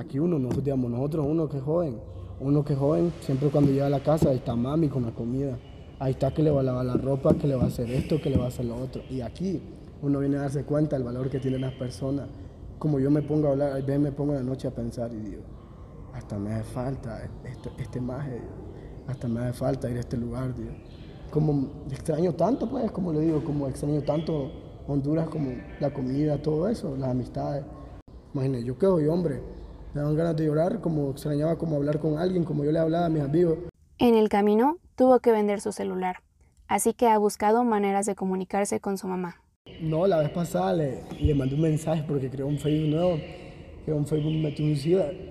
aquí 0.00 0.18
uno, 0.18 0.38
nosotros 0.38 0.64
digamos, 0.64 0.90
nosotros 0.90 1.26
uno 1.28 1.48
que 1.48 1.58
es 1.58 1.62
joven, 1.62 1.98
uno 2.40 2.64
que 2.64 2.74
joven, 2.74 3.12
siempre 3.20 3.48
cuando 3.50 3.70
llega 3.70 3.86
a 3.86 3.90
la 3.90 4.00
casa 4.00 4.30
ahí 4.30 4.36
está 4.36 4.56
mami 4.56 4.88
con 4.88 5.04
la 5.04 5.12
comida. 5.12 5.58
Ahí 5.98 6.12
está 6.12 6.32
que 6.32 6.42
le 6.42 6.50
va 6.50 6.60
a 6.60 6.62
lavar 6.62 6.86
la 6.86 6.94
ropa, 6.94 7.34
que 7.34 7.46
le 7.46 7.54
va 7.54 7.64
a 7.64 7.66
hacer 7.66 7.90
esto, 7.90 8.20
que 8.20 8.30
le 8.30 8.38
va 8.38 8.46
a 8.46 8.48
hacer 8.48 8.64
lo 8.64 8.76
otro. 8.76 9.02
Y 9.10 9.20
aquí 9.20 9.60
uno 10.00 10.20
viene 10.20 10.38
a 10.38 10.42
darse 10.42 10.64
cuenta 10.64 10.96
del 10.96 11.04
valor 11.04 11.28
que 11.28 11.38
tienen 11.38 11.60
las 11.60 11.74
personas. 11.74 12.26
Como 12.78 12.98
yo 12.98 13.10
me 13.10 13.20
pongo 13.20 13.48
a 13.48 13.50
hablar, 13.50 13.72
a 13.72 13.74
veces 13.74 14.00
me 14.00 14.10
pongo 14.10 14.32
la 14.32 14.42
noche 14.42 14.66
a 14.66 14.70
pensar 14.70 15.12
y 15.12 15.18
digo, 15.18 15.42
hasta 16.14 16.38
me 16.38 16.54
hace 16.54 16.64
falta 16.64 17.22
este, 17.44 17.70
este 17.78 18.00
maje, 18.00 18.40
hasta 19.06 19.28
me 19.28 19.40
hace 19.40 19.52
falta 19.52 19.90
ir 19.90 19.98
a 19.98 20.00
este 20.00 20.16
lugar, 20.16 20.54
Dios. 20.54 20.72
Como 21.30 21.68
extraño 21.90 22.32
tanto, 22.32 22.68
pues, 22.70 22.90
como 22.90 23.12
le 23.12 23.20
digo, 23.20 23.44
como 23.44 23.68
extraño 23.68 24.00
tanto 24.00 24.50
Honduras, 24.88 25.28
como 25.28 25.52
la 25.78 25.92
comida, 25.92 26.40
todo 26.40 26.66
eso, 26.66 26.96
las 26.96 27.10
amistades. 27.10 27.64
Imagínate, 28.32 28.64
yo 28.64 28.78
quedo 28.78 29.00
y 29.00 29.06
hombre, 29.06 29.40
me 29.94 30.02
dan 30.02 30.16
ganas 30.16 30.36
de 30.36 30.44
llorar, 30.44 30.80
como 30.80 31.10
extrañaba 31.10 31.56
como 31.56 31.76
hablar 31.76 31.98
con 31.98 32.18
alguien, 32.18 32.44
como 32.44 32.64
yo 32.64 32.72
le 32.72 32.78
hablaba 32.78 33.06
a 33.06 33.08
mis 33.08 33.22
amigos. 33.22 33.58
En 33.98 34.14
el 34.14 34.28
camino 34.28 34.78
tuvo 34.96 35.20
que 35.20 35.32
vender 35.32 35.60
su 35.60 35.72
celular, 35.72 36.16
así 36.68 36.94
que 36.94 37.08
ha 37.08 37.18
buscado 37.18 37.64
maneras 37.64 38.06
de 38.06 38.14
comunicarse 38.14 38.80
con 38.80 38.98
su 38.98 39.08
mamá. 39.08 39.42
No, 39.80 40.06
la 40.06 40.18
vez 40.18 40.30
pasada 40.30 40.72
le, 40.72 41.02
le 41.20 41.34
mandé 41.34 41.54
un 41.54 41.62
mensaje 41.62 42.04
porque 42.06 42.30
creó 42.30 42.46
un 42.46 42.58
Facebook 42.58 42.90
nuevo, 42.90 43.18
creó 43.84 43.96
un 43.96 44.06
Facebook 44.06 44.32
metió 44.32 44.64
un 44.64 44.76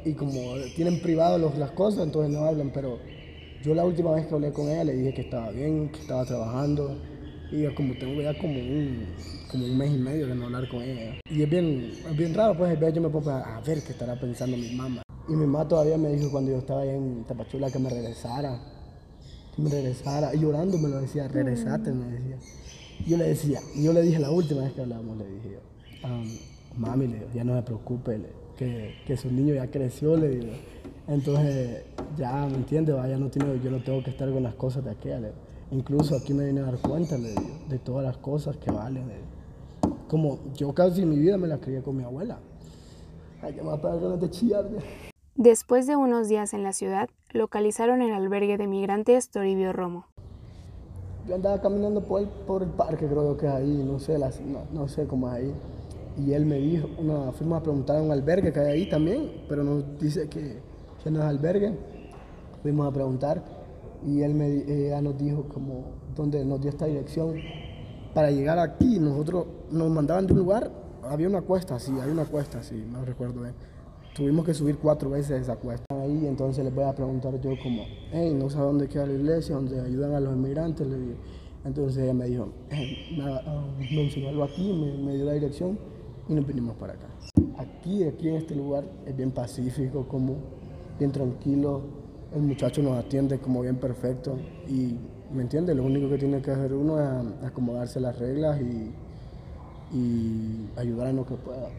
y 0.05 0.13
como 0.13 0.39
tienen 0.75 1.01
privado 1.01 1.37
los, 1.37 1.57
las 1.57 1.71
cosas, 1.71 2.03
entonces 2.03 2.31
no 2.31 2.45
hablan, 2.45 2.71
pero 2.73 2.97
yo 3.63 3.73
la 3.73 3.85
última 3.85 4.11
vez 4.11 4.27
que 4.27 4.35
hablé 4.35 4.51
con 4.51 4.69
ella 4.69 4.83
le 4.83 4.93
dije 4.93 5.13
que 5.13 5.21
estaba 5.21 5.51
bien, 5.51 5.89
que 5.89 5.99
estaba 5.99 6.25
trabajando 6.25 6.95
y 7.51 7.65
como 7.73 7.93
tengo 7.95 8.21
ya 8.21 8.37
como 8.37 8.53
un, 8.53 9.07
como 9.49 9.65
un 9.65 9.77
mes 9.77 9.91
y 9.91 9.97
medio 9.97 10.27
de 10.27 10.35
no 10.35 10.45
hablar 10.45 10.67
con 10.69 10.81
ella. 10.81 11.19
Y 11.29 11.41
es 11.41 11.49
bien, 11.49 11.91
es 12.09 12.17
bien 12.17 12.33
raro, 12.33 12.57
pues 12.57 12.77
yo 12.93 13.01
me 13.01 13.09
pongo 13.09 13.31
a 13.31 13.59
ver 13.61 13.81
qué 13.83 13.91
estará 13.91 14.19
pensando 14.19 14.55
mi 14.55 14.75
mamá. 14.75 15.01
Y 15.27 15.31
mi 15.33 15.45
mamá 15.45 15.67
todavía 15.67 15.97
me 15.97 16.09
dijo 16.09 16.31
cuando 16.31 16.51
yo 16.51 16.57
estaba 16.57 16.81
ahí 16.81 16.89
en 16.89 17.23
Tapachula 17.25 17.71
que 17.71 17.79
me 17.79 17.89
regresara, 17.89 18.59
que 19.55 19.61
me 19.61 19.69
regresara, 19.69 20.33
y 20.35 20.39
llorando 20.39 20.77
me 20.77 20.89
lo 20.89 21.01
decía, 21.01 21.27
regresate, 21.27 21.91
me 21.91 22.05
decía. 22.05 22.37
Yo 23.07 23.17
le 23.17 23.29
decía, 23.29 23.59
yo 23.75 23.93
le 23.93 24.01
dije 24.01 24.19
la 24.19 24.31
última 24.31 24.63
vez 24.63 24.73
que 24.73 24.81
hablamos, 24.81 25.17
le 25.17 25.25
dije 25.25 25.51
yo, 25.53 26.09
mami, 26.77 27.07
le 27.07 27.27
ya 27.33 27.43
no 27.43 27.55
se 27.55 27.63
preocupe, 27.63 28.19
que, 28.57 28.95
que, 29.05 29.17
su 29.17 29.31
niño 29.31 29.55
ya 29.55 29.71
creció, 29.71 30.17
le 30.17 30.29
digo. 30.29 30.53
Entonces, 31.07 31.83
ya, 32.17 32.45
¿me 32.45 32.57
entiende 32.57 32.91
Ya 32.91 33.17
no 33.17 33.29
tiene, 33.29 33.59
yo 33.63 33.71
no 33.71 33.81
tengo 33.81 34.03
que 34.03 34.11
estar 34.11 34.29
con 34.31 34.43
las 34.43 34.53
cosas 34.55 34.83
de 34.83 34.91
aquella. 34.91 35.31
Incluso 35.71 36.15
aquí 36.15 36.33
me 36.33 36.45
vine 36.45 36.61
a 36.61 36.65
dar 36.65 36.77
cuenta, 36.79 37.17
le 37.17 37.29
digo, 37.29 37.57
de 37.69 37.79
todas 37.79 38.03
las 38.03 38.17
cosas 38.17 38.57
que 38.57 38.71
valen. 38.71 39.05
Como 40.07 40.39
yo 40.55 40.73
casi 40.73 41.05
mi 41.05 41.17
vida 41.17 41.37
me 41.37 41.47
la 41.47 41.59
crié 41.59 41.81
con 41.81 41.95
mi 41.95 42.03
abuela. 42.03 42.39
Ay, 43.41 43.53
que 43.53 43.61
a 43.61 43.75
ganas 43.77 44.19
de 44.19 44.29
chillar. 44.29 44.65
Después 45.35 45.87
de 45.87 45.95
unos 45.95 46.27
días 46.27 46.53
en 46.53 46.63
la 46.63 46.73
ciudad, 46.73 47.09
localizaron 47.31 48.01
el 48.01 48.11
albergue 48.11 48.57
de 48.57 48.67
migrantes 48.67 49.29
Toribio 49.29 49.71
Romo 49.71 50.07
yo 51.29 51.35
andaba 51.35 51.61
caminando 51.61 52.01
por 52.01 52.21
el, 52.21 52.27
por 52.27 52.63
el 52.63 52.69
parque, 52.69 53.05
creo 53.05 53.37
que 53.37 53.45
es 53.45 53.51
ahí, 53.51 53.83
no 53.85 53.99
sé, 53.99 54.17
no, 54.73 54.87
sé 54.87 55.05
cómo 55.05 55.27
es 55.29 55.35
ahí. 55.35 55.53
Y 56.17 56.33
él 56.33 56.45
me 56.47 56.55
dijo, 56.55 56.87
una, 56.97 57.31
fuimos 57.33 57.59
a 57.59 57.63
preguntar 57.63 57.97
a 57.97 58.01
un 58.01 58.11
albergue 58.11 58.51
que 58.51 58.59
hay 58.59 58.71
ahí 58.71 58.89
también, 58.89 59.43
pero 59.47 59.63
nos 59.63 59.83
dice 59.99 60.27
que, 60.27 60.57
que 61.03 61.11
no 61.11 61.19
es 61.19 61.25
albergue. 61.25 61.77
Fuimos 62.63 62.87
a 62.87 62.91
preguntar 62.91 63.43
y 64.05 64.21
él 64.21 65.03
nos 65.03 65.17
dijo 65.17 65.43
como, 65.43 65.85
donde 66.15 66.43
nos 66.45 66.61
dio 66.61 66.69
esta 66.69 66.85
dirección. 66.85 67.35
Para 68.13 68.31
llegar 68.31 68.57
aquí, 68.59 68.99
nosotros 68.99 69.45
nos 69.71 69.89
mandaban 69.89 70.25
de 70.25 70.33
un 70.33 70.39
lugar, 70.39 70.71
había 71.03 71.27
una 71.27 71.41
cuesta, 71.41 71.79
sí, 71.79 71.93
hay 72.01 72.09
una 72.09 72.25
cuesta, 72.25 72.63
sí, 72.63 72.83
no 72.91 73.05
recuerdo 73.05 73.41
bien 73.41 73.53
tuvimos 74.19 74.45
que 74.45 74.53
subir 74.53 74.77
cuatro 74.77 75.09
veces 75.09 75.41
esa 75.41 75.55
cuesta. 75.55 75.85
Ahí 75.89 76.25
entonces 76.27 76.65
les 76.65 76.75
voy 76.75 76.83
a 76.83 76.93
preguntar 76.93 77.39
yo 77.39 77.51
como, 77.63 77.83
hey, 78.11 78.35
no 78.37 78.49
sé 78.49 78.57
dónde 78.57 78.87
queda 78.89 79.05
la 79.05 79.13
iglesia, 79.13 79.55
donde 79.55 79.79
ayudan 79.79 80.13
a 80.13 80.19
los 80.19 80.35
inmigrantes. 80.35 80.87
Entonces 81.63 82.03
ella 82.03 82.13
me 82.13 82.25
dijo, 82.25 82.49
ah, 83.23 83.65
me, 83.77 84.03
enseñó 84.03 84.43
aquí, 84.43 84.73
me, 85.03 85.15
dio 85.15 85.23
la 85.23 85.33
dirección 85.33 85.79
y 86.27 86.33
nos 86.33 86.45
vinimos 86.45 86.75
para 86.75 86.93
acá. 86.93 87.07
Aquí, 87.57 88.03
aquí 88.03 88.27
en 88.27 88.35
este 88.35 88.55
lugar 88.55 88.83
es 89.05 89.15
bien 89.15 89.31
pacífico, 89.31 90.05
como 90.07 90.35
bien 90.97 91.13
tranquilo. 91.13 91.98
El 92.33 92.41
muchacho 92.41 92.81
nos 92.81 92.97
atiende 92.97 93.39
como 93.39 93.61
bien 93.61 93.77
perfecto 93.77 94.37
y, 94.67 94.97
¿me 95.33 95.41
entiende? 95.41 95.73
Lo 95.73 95.83
único 95.83 96.09
que 96.09 96.17
tiene 96.17 96.41
que 96.41 96.51
hacer 96.51 96.73
uno 96.73 96.99
es 96.99 97.45
acomodarse 97.45 97.99
las 97.99 98.17
reglas 98.19 98.59
y, 98.61 98.91
y 99.95 100.69
ayudar 100.77 101.07
en 101.09 101.15
lo 101.15 101.25
que 101.25 101.35
pueda 101.35 101.69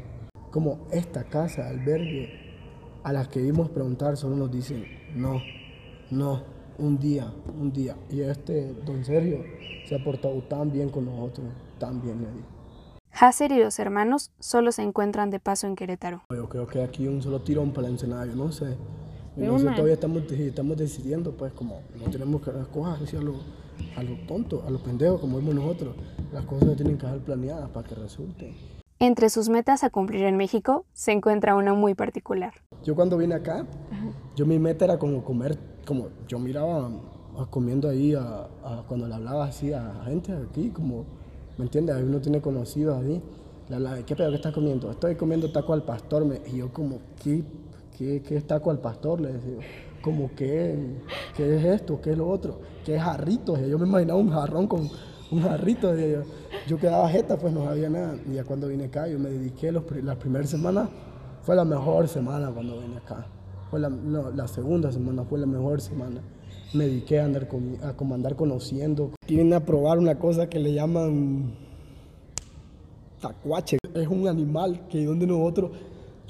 como 0.51 0.87
esta 0.91 1.25
casa, 1.25 1.69
albergue, 1.69 2.29
a 3.03 3.13
las 3.13 3.29
que 3.29 3.41
vimos 3.41 3.71
preguntar 3.71 4.17
solo 4.17 4.37
nos 4.37 4.51
dicen, 4.51 4.85
no, 5.15 5.41
no, 6.11 6.43
un 6.79 6.99
día, 6.99 7.33
un 7.59 7.73
día. 7.73 7.97
Y 8.11 8.21
este 8.21 8.75
don 8.85 9.05
Sergio 9.05 9.43
se 9.87 9.95
ha 9.95 10.05
portado 10.05 10.43
tan 10.43 10.71
bien 10.73 10.91
con 10.91 11.07
nosotros, 11.07 11.47
tan 11.79 12.03
bien, 12.03 12.21
le 12.21 12.29
Hasser 13.13 13.53
y 13.53 13.59
los 13.59 13.79
hermanos 13.79 14.31
solo 14.39 14.71
se 14.73 14.83
encuentran 14.83 15.31
de 15.31 15.41
paso 15.41 15.67
en 15.67 15.77
Querétaro. 15.77 16.23
Yo 16.31 16.49
creo 16.49 16.67
que 16.67 16.83
aquí 16.83 17.09
un 17.09 17.21
solo 17.21 17.41
tirón 17.41 17.73
para 17.73 17.89
Ensenada, 17.89 18.27
yo 18.27 18.37
no 18.37 18.53
sé. 18.53 18.77
No 19.47 19.59
sé, 19.59 19.67
todavía 19.67 19.95
estamos, 19.95 20.23
estamos 20.31 20.77
decidiendo, 20.77 21.33
pues, 21.33 21.53
como 21.53 21.81
no 21.99 22.11
tenemos 22.11 22.43
que 22.43 22.51
escoger 22.51 23.03
hacia 23.03 23.21
lo, 23.21 23.35
a 23.97 24.03
lo 24.03 24.17
tonto, 24.27 24.63
a 24.67 24.71
lo 24.71 24.79
pendejo, 24.79 25.21
como 25.21 25.39
vemos 25.39 25.55
nosotros. 25.55 25.95
Las 26.33 26.45
cosas 26.45 26.77
tienen 26.77 26.97
que 26.97 27.07
ser 27.07 27.19
planeadas 27.21 27.69
para 27.71 27.89
que 27.89 27.95
resulten. 27.95 28.55
Entre 28.99 29.31
sus 29.31 29.49
metas 29.49 29.83
a 29.83 29.91
cumplir 29.91 30.25
en 30.25 30.37
México 30.37 30.85
se 30.93 31.13
encuentra 31.13 31.55
una 31.55 31.73
muy 31.73 31.95
particular. 31.95 32.53
Yo 32.85 32.95
cuando 32.95 33.17
vine 33.17 33.35
acá, 33.35 33.67
yo 34.37 34.45
mi 34.45 34.59
meta 34.59 34.85
era 34.85 34.99
como 34.99 35.25
comer, 35.25 35.59
como 35.87 36.09
yo 36.29 36.39
miraba 36.39 36.91
comiendo 37.49 37.89
ahí, 37.89 38.15
a, 38.15 38.49
cuando 38.87 39.09
le 39.09 39.15
hablaba 39.15 39.47
así 39.47 39.73
a 39.73 40.03
gente 40.05 40.33
aquí, 40.33 40.69
como, 40.69 41.07
¿me 41.57 41.65
entiendes? 41.65 41.97
Uno 42.03 42.21
tiene 42.21 42.41
conocidos 42.41 43.03
ahí. 43.03 43.23
Le 43.71 44.05
¿qué 44.05 44.17
pedo 44.17 44.31
que 44.31 44.37
estás 44.37 44.53
comiendo? 44.53 44.91
Estoy 44.91 45.15
comiendo 45.15 45.51
taco 45.51 45.73
al 45.73 45.85
pastor. 45.85 46.25
Me, 46.25 46.41
y 46.53 46.59
yo 46.59 46.73
como, 46.73 46.99
¿qué, 47.23 47.43
qué, 48.01 48.23
qué 48.23 48.37
es 48.39 48.47
taco 48.47 48.71
al 48.71 48.79
pastor? 48.79 49.21
Le 49.21 49.35
decía, 49.35 49.59
como, 50.01 50.31
¿qué, 50.35 50.75
¿qué 51.37 51.57
es 51.57 51.65
esto? 51.65 52.01
¿Qué 52.01 52.13
es 52.13 52.19
lo 52.19 52.29
otro? 52.29 52.61
¿Qué 52.85 52.97
es 52.97 53.03
jarrito? 53.03 53.59
yo 53.59 53.79
me 53.79 53.87
imaginaba 53.87 54.19
un 54.19 54.31
jarrón 54.31 54.67
con 54.67 54.89
un 55.31 55.43
jarrito. 55.43 55.95
Yo, 55.95 56.23
yo 56.67 56.79
quedaba 56.79 57.09
jeta, 57.11 57.37
pues 57.37 57.53
no 57.53 57.65
sabía 57.65 57.91
nada. 57.91 58.17
Y 58.27 58.35
ya 58.35 58.45
cuando 58.45 58.69
vine 58.69 58.85
acá, 58.85 59.07
yo 59.07 59.19
me 59.19 59.29
dediqué 59.29 59.71
los, 59.71 59.85
las 60.03 60.17
primeras 60.17 60.49
semanas, 60.49 60.89
fue 61.43 61.55
la 61.55 61.65
mejor 61.65 62.09
semana 62.09 62.51
cuando 62.51 62.81
vine 62.81 62.97
acá. 62.97 63.27
Fue 63.71 63.79
la, 63.79 63.91
la 63.91 64.49
segunda 64.49 64.91
semana 64.91 65.23
fue 65.25 65.39
la 65.39 65.47
mejor 65.47 65.83
semana. 65.83 66.23
Me 66.73 66.87
dediqué 66.87 67.21
a 67.21 67.27
andar, 67.27 67.49
con, 67.49 67.77
a 67.83 67.93
como 67.93 68.15
andar 68.15 68.35
conociendo. 68.35 69.11
Vienen 69.29 69.53
a 69.53 69.61
probar 69.61 69.99
una 69.99 70.19
cosa 70.19 70.49
que 70.49 70.59
le 70.59 70.73
llaman 70.73 71.53
tacuache. 73.21 73.77
Es 73.95 74.09
un 74.09 74.27
animal 74.27 74.87
que 74.89 75.05
donde 75.05 75.27
nosotros, 75.27 75.73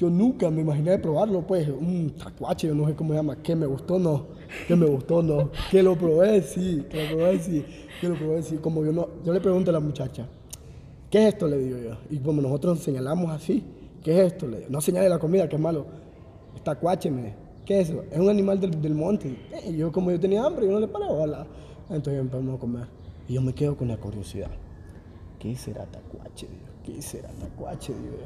yo 0.01 0.09
nunca 0.09 0.49
me 0.49 0.63
imaginé 0.63 0.99
probarlo, 0.99 1.47
pues 1.47 1.69
un 1.69 2.15
tacuache, 2.17 2.69
yo 2.69 2.75
no 2.75 2.87
sé 2.87 2.95
cómo 2.95 3.11
se 3.11 3.17
llama, 3.17 3.37
que 3.37 3.55
me 3.55 3.67
gustó 3.67 3.99
no, 3.99 4.29
que 4.67 4.75
me 4.75 4.87
gustó 4.87 5.23
no, 5.23 5.51
que 5.71 5.83
lo 5.83 5.95
probé 5.95 6.41
sí, 6.41 6.87
que 6.89 7.03
lo 7.03 7.17
probé 7.19 7.39
sí, 7.39 7.67
que 8.01 8.09
lo 8.09 8.15
probé 8.15 8.43
sí. 8.43 8.57
Como 8.57 8.83
yo 8.83 8.93
no, 8.93 9.09
yo 9.23 9.35
le 9.35 9.43
pregunto 9.43 9.69
a 9.69 9.75
la 9.75 9.81
muchacha, 9.81 10.27
¿qué 11.11 11.19
es 11.19 11.35
esto? 11.35 11.47
Le 11.47 11.59
digo 11.59 11.79
yo. 11.81 11.99
Y 12.09 12.19
como 12.21 12.41
nosotros 12.41 12.79
señalamos 12.79 13.31
así, 13.31 13.63
¿qué 14.03 14.13
es 14.13 14.33
esto? 14.33 14.47
Le 14.47 14.61
digo, 14.61 14.71
no 14.71 14.81
señale 14.81 15.07
la 15.07 15.19
comida, 15.19 15.47
que 15.51 15.57
es 15.57 15.63
malo. 15.63 15.85
Tacuache, 16.65 17.11
me 17.11 17.35
¿qué 17.67 17.81
es 17.81 17.91
eso? 17.91 18.03
Es 18.11 18.19
un 18.19 18.31
animal 18.31 18.59
del, 18.59 18.81
del 18.81 18.95
monte. 18.95 19.37
Y 19.69 19.77
yo 19.77 19.93
como 19.93 20.11
yo 20.11 20.19
tenía 20.19 20.47
hambre, 20.47 20.65
yo 20.65 20.73
no 20.73 20.81
le 20.81 20.89
paraba 20.89 21.13
bola. 21.13 21.47
Entonces 21.91 22.23
empezamos 22.23 22.57
a 22.57 22.59
comer. 22.59 22.87
Y 23.29 23.35
yo 23.35 23.43
me 23.43 23.53
quedo 23.53 23.77
con 23.77 23.89
la 23.89 23.99
curiosidad. 23.99 24.51
¿Qué 25.39 25.55
será 25.57 25.85
tacuache, 25.85 26.47
Dios? 26.47 26.71
¿qué 26.85 27.03
será 27.03 27.29
tacuache? 27.33 27.93
Digo 27.93 28.17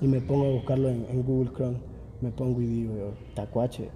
Y 0.00 0.06
me 0.06 0.20
pongo 0.20 0.46
a 0.46 0.50
buscarlo 0.50 0.88
en, 0.88 1.22
Google 1.22 1.50
Chrome. 1.52 1.78
Me 2.20 2.30
pongo 2.30 2.60
y 2.60 2.66
digo 2.66 3.14
tacuache, 3.34 3.90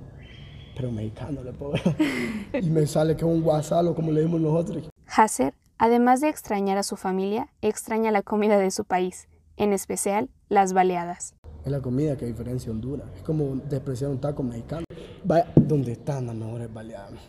pero 0.75 0.91
mexicano 0.91 1.43
le 1.43 1.53
pongo. 1.53 1.75
y 2.61 2.71
me 2.71 2.87
sale 2.87 3.17
que 3.17 3.25
es 3.25 3.31
un 3.31 3.43
guasalo, 3.43 3.95
como 3.95 4.11
le 4.11 4.23
dimos 4.23 4.41
nosotros. 4.41 4.91
Hasser, 5.07 5.55
además 5.79 6.21
de 6.21 6.29
extrañar 6.29 6.79
a 6.79 6.83
su 6.83 6.97
familia, 6.97 7.49
extraña 7.63 8.11
la 8.11 8.23
comida 8.23 8.59
de 8.59 8.71
su 8.71 8.85
país, 8.85 9.29
en 9.57 9.73
especial 9.73 10.29
las 10.49 10.73
baleadas. 10.73 11.35
Es 11.65 11.71
la 11.71 11.81
comida 11.81 12.17
que 12.17 12.27
diferencia 12.27 12.73
Honduras. 12.73 13.07
Es 13.17 13.23
como 13.23 13.57
despreciar 13.69 14.11
un 14.11 14.21
taco 14.21 14.43
mexicano. 14.43 14.85
Vaya, 15.25 15.53
¿dónde 15.55 15.93
están 15.93 16.27
las 16.27 16.35
mejores 16.35 16.73
baleadas? 16.73 17.21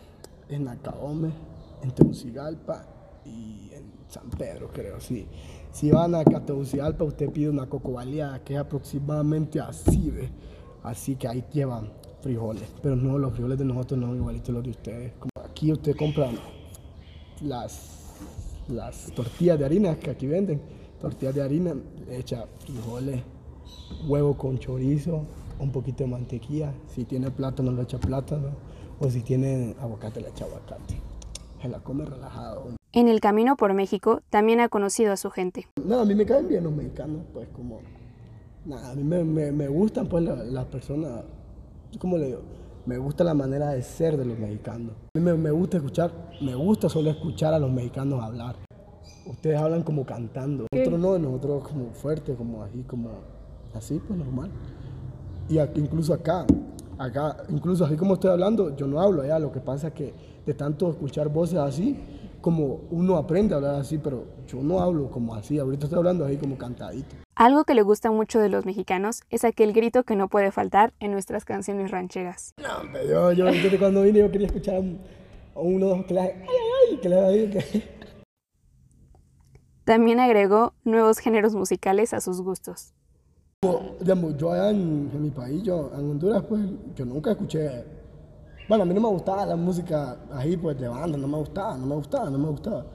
En 0.48 0.64
Nacaome, 0.64 1.30
en 1.82 1.90
Tegucigalpa 1.92 2.93
y 3.24 3.70
en 3.72 3.92
San 4.08 4.30
Pedro, 4.30 4.70
creo, 4.72 5.00
sí. 5.00 5.26
Si 5.72 5.90
van 5.90 6.14
a 6.14 6.24
Tegucigalpa, 6.24 7.04
usted 7.04 7.30
pide 7.30 7.48
una 7.48 7.66
coco 7.66 7.92
baleada, 7.92 8.42
que 8.44 8.54
es 8.54 8.60
aproximadamente 8.60 9.60
así, 9.60 10.10
¿ve? 10.10 10.28
Así 10.82 11.16
que 11.16 11.26
ahí 11.26 11.44
llevan 11.52 11.90
frijoles. 12.20 12.68
Pero 12.82 12.94
no, 12.96 13.18
los 13.18 13.32
frijoles 13.32 13.58
de 13.58 13.64
nosotros 13.64 13.98
no 13.98 14.06
son 14.06 14.16
igualitos 14.16 14.54
los 14.54 14.64
de 14.64 14.70
ustedes. 14.70 15.12
Como 15.18 15.30
aquí 15.44 15.72
usted 15.72 15.96
compra 15.96 16.30
las, 17.40 18.14
las 18.68 19.12
tortillas 19.14 19.58
de 19.58 19.64
harina 19.64 19.96
que 19.96 20.10
aquí 20.10 20.26
venden. 20.26 20.60
Tortillas 21.00 21.34
de 21.34 21.42
harina, 21.42 21.74
echa 22.10 22.46
frijoles, 22.60 23.22
huevo 24.06 24.36
con 24.36 24.58
chorizo, 24.58 25.26
un 25.58 25.70
poquito 25.72 26.04
de 26.04 26.10
mantequilla. 26.10 26.72
Si 26.86 27.04
tiene 27.04 27.30
plátano, 27.30 27.72
le 27.72 27.82
echa 27.82 27.98
plátano. 27.98 28.50
O 29.00 29.10
si 29.10 29.22
tiene 29.22 29.74
aguacate, 29.80 30.20
le 30.20 30.28
echa 30.28 30.44
aguacate. 30.44 31.00
Se 31.60 31.68
la 31.68 31.80
come 31.80 32.04
relajado. 32.04 32.83
En 32.96 33.08
el 33.08 33.18
camino 33.18 33.56
por 33.56 33.74
México 33.74 34.22
también 34.30 34.60
ha 34.60 34.68
conocido 34.68 35.12
a 35.12 35.16
su 35.16 35.28
gente. 35.28 35.66
No, 35.84 35.98
a 35.98 36.04
mí 36.04 36.14
me 36.14 36.24
caen 36.24 36.46
bien 36.46 36.62
los 36.62 36.72
mexicanos, 36.72 37.22
pues 37.32 37.48
como... 37.48 37.80
Nada, 38.64 38.92
a 38.92 38.94
mí 38.94 39.02
me, 39.02 39.24
me, 39.24 39.66
gustan 39.66 40.06
pues 40.06 40.22
las 40.22 40.64
personas, 40.66 41.24
¿cómo 41.98 42.16
le 42.16 42.26
digo? 42.26 42.42
Me 42.86 42.96
gusta 42.96 43.24
la 43.24 43.34
manera 43.34 43.70
de 43.70 43.82
ser 43.82 44.16
de 44.16 44.24
los 44.24 44.38
mexicanos. 44.38 44.92
A 45.12 45.18
mí 45.18 45.24
me, 45.24 45.34
me, 45.34 45.50
gusta 45.50 45.78
escuchar, 45.78 46.12
me 46.40 46.54
gusta 46.54 46.88
solo 46.88 47.10
escuchar 47.10 47.52
a 47.52 47.58
los 47.58 47.72
mexicanos 47.72 48.22
hablar. 48.22 48.54
Ustedes 49.26 49.58
hablan 49.58 49.82
como 49.82 50.06
cantando, 50.06 50.68
nosotros 50.72 51.00
no, 51.00 51.18
nosotros 51.18 51.66
como 51.66 51.90
fuerte, 51.94 52.36
como 52.36 52.62
así, 52.62 52.84
como 52.84 53.10
así, 53.74 54.00
pues 54.06 54.16
normal. 54.16 54.50
Y 55.48 55.58
incluso 55.58 56.14
acá, 56.14 56.46
acá, 56.96 57.38
incluso 57.48 57.84
así 57.84 57.96
como 57.96 58.14
estoy 58.14 58.30
hablando, 58.30 58.76
yo 58.76 58.86
no 58.86 59.00
hablo 59.00 59.22
allá, 59.22 59.40
lo 59.40 59.50
que 59.50 59.58
pasa 59.58 59.88
es 59.88 59.94
que 59.94 60.14
de 60.46 60.54
tanto 60.54 60.90
escuchar 60.90 61.28
voces 61.28 61.58
así, 61.58 61.98
como 62.44 62.82
uno 62.90 63.16
aprende 63.16 63.54
a 63.54 63.56
hablar 63.56 63.76
así, 63.76 63.96
pero 63.96 64.26
yo 64.46 64.62
no 64.62 64.80
hablo 64.80 65.10
como 65.10 65.34
así, 65.34 65.58
ahorita 65.58 65.86
estoy 65.86 65.96
hablando 65.96 66.26
ahí 66.26 66.36
como 66.36 66.58
cantadito. 66.58 67.16
Algo 67.34 67.64
que 67.64 67.72
le 67.74 67.80
gusta 67.80 68.10
mucho 68.10 68.38
de 68.38 68.50
los 68.50 68.66
mexicanos 68.66 69.22
es 69.30 69.46
aquel 69.46 69.72
grito 69.72 70.02
que 70.02 70.14
no 70.14 70.28
puede 70.28 70.52
faltar 70.52 70.92
en 71.00 71.12
nuestras 71.12 71.46
canciones 71.46 71.90
rancheras. 71.90 72.52
No, 72.58 72.86
pero 72.92 73.32
yo, 73.32 73.50
yo 73.50 73.78
cuando 73.78 74.02
vine 74.02 74.18
yo 74.18 74.30
quería 74.30 74.48
escuchar 74.48 74.74
a 75.54 75.58
uno 75.58 75.86
dos 75.86 76.04
que 76.04 76.12
le 76.12 76.20
ay, 76.20 76.34
ay, 76.90 76.96
que 76.98 77.08
le 77.08 77.50
que... 77.50 77.82
También 79.84 80.20
agregó 80.20 80.74
nuevos 80.84 81.20
géneros 81.20 81.54
musicales 81.54 82.12
a 82.12 82.20
sus 82.20 82.42
gustos. 82.42 82.92
Digamos, 84.00 84.36
yo 84.36 84.52
allá 84.52 84.68
en, 84.68 85.10
en 85.14 85.22
mi 85.22 85.30
país, 85.30 85.62
yo 85.62 85.90
en 85.94 86.10
Honduras, 86.10 86.42
pues 86.46 86.60
yo 86.94 87.06
nunca 87.06 87.30
escuché 87.30 88.03
bueno, 88.68 88.82
a 88.84 88.86
mí 88.86 88.94
no 88.94 89.00
me 89.00 89.08
gustaba 89.08 89.44
la 89.46 89.56
música 89.56 90.16
ahí, 90.32 90.56
pues 90.56 90.78
de 90.78 90.88
banda, 90.88 91.18
no 91.18 91.28
me 91.28 91.38
gustaba, 91.38 91.76
no 91.76 91.86
me 91.86 91.94
gustaba, 91.96 92.30
no 92.30 92.38
me 92.38 92.48
gustaba. 92.48 92.86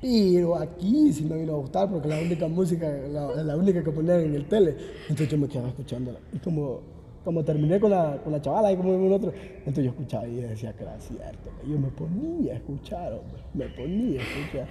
Pero 0.00 0.56
aquí 0.56 1.12
sí 1.12 1.24
me 1.24 1.36
vino 1.36 1.54
a 1.54 1.56
gustar 1.56 1.90
porque 1.90 2.08
la 2.08 2.18
única 2.20 2.46
música, 2.46 2.88
la, 2.88 3.42
la 3.42 3.56
única 3.56 3.82
que 3.82 3.90
ponían 3.90 4.20
en 4.20 4.34
el 4.34 4.46
tele. 4.46 4.76
Entonces 5.02 5.28
yo 5.28 5.38
me 5.38 5.48
quedaba 5.48 5.68
escuchándola. 5.68 6.20
Y 6.32 6.38
como, 6.38 6.80
como 7.24 7.44
terminé 7.44 7.80
con 7.80 7.90
la, 7.90 8.20
con 8.22 8.32
la 8.32 8.40
chavala 8.40 8.72
y 8.72 8.76
como 8.76 8.94
en 8.94 9.12
otro, 9.12 9.32
entonces 9.58 9.84
yo 9.84 9.90
escuchaba 9.90 10.26
y 10.28 10.36
decía 10.36 10.72
que 10.72 10.84
era 10.84 11.00
cierto. 11.00 11.50
Yo 11.66 11.78
me 11.78 11.88
ponía 11.88 12.52
a 12.52 12.56
escuchar, 12.56 13.12
hombre, 13.12 13.42
me 13.54 13.66
ponía 13.70 14.20
a 14.20 14.22
escuchar. 14.22 14.68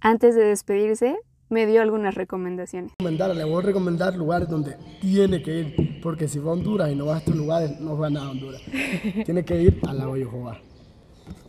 Antes 0.00 0.36
de 0.36 0.44
despedirse, 0.44 1.16
me 1.50 1.66
dio 1.66 1.80
algunas 1.82 2.14
recomendaciones. 2.14 2.92
Le 2.98 3.44
voy 3.44 3.62
a 3.62 3.66
recomendar 3.66 4.14
lugares 4.16 4.48
donde 4.48 4.76
tiene 5.00 5.42
que 5.42 5.60
ir, 5.60 6.00
porque 6.02 6.28
si 6.28 6.38
va 6.38 6.50
a 6.50 6.54
Honduras 6.54 6.90
y 6.90 6.94
no 6.94 7.06
va 7.06 7.16
a 7.16 7.18
estos 7.18 7.36
lugares, 7.36 7.80
no 7.80 7.96
va 7.96 8.08
a 8.08 8.10
nada 8.10 8.26
a 8.26 8.30
Honduras. 8.30 8.62
tiene 9.24 9.44
que 9.44 9.62
ir 9.62 9.80
a 9.86 9.94
la 9.94 10.08
Oyojoa, 10.08 10.60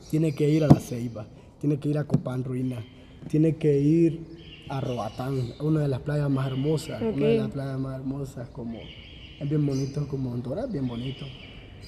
tiene 0.09 0.33
que 0.33 0.49
ir 0.49 0.63
a 0.63 0.67
la 0.67 0.79
Ceiba, 0.79 1.25
tiene 1.59 1.79
que 1.79 1.89
ir 1.89 1.97
a 1.97 2.05
Copán 2.05 2.43
Ruina, 2.43 2.77
tiene 3.27 3.57
que 3.57 3.79
ir 3.79 4.39
a 4.69 4.81
Roatán, 4.81 5.53
una 5.59 5.81
de 5.81 5.87
las 5.87 5.99
playas 6.01 6.29
más 6.29 6.47
hermosas, 6.47 7.01
una 7.01 7.27
de 7.27 7.37
las 7.39 7.51
playas 7.51 7.79
más 7.79 7.99
hermosas, 7.99 8.49
como 8.49 8.79
es 9.39 9.49
bien 9.49 9.65
bonito, 9.65 10.07
como 10.07 10.31
Honduras 10.31 10.65
es 10.65 10.71
bien 10.71 10.87
bonito. 10.87 11.25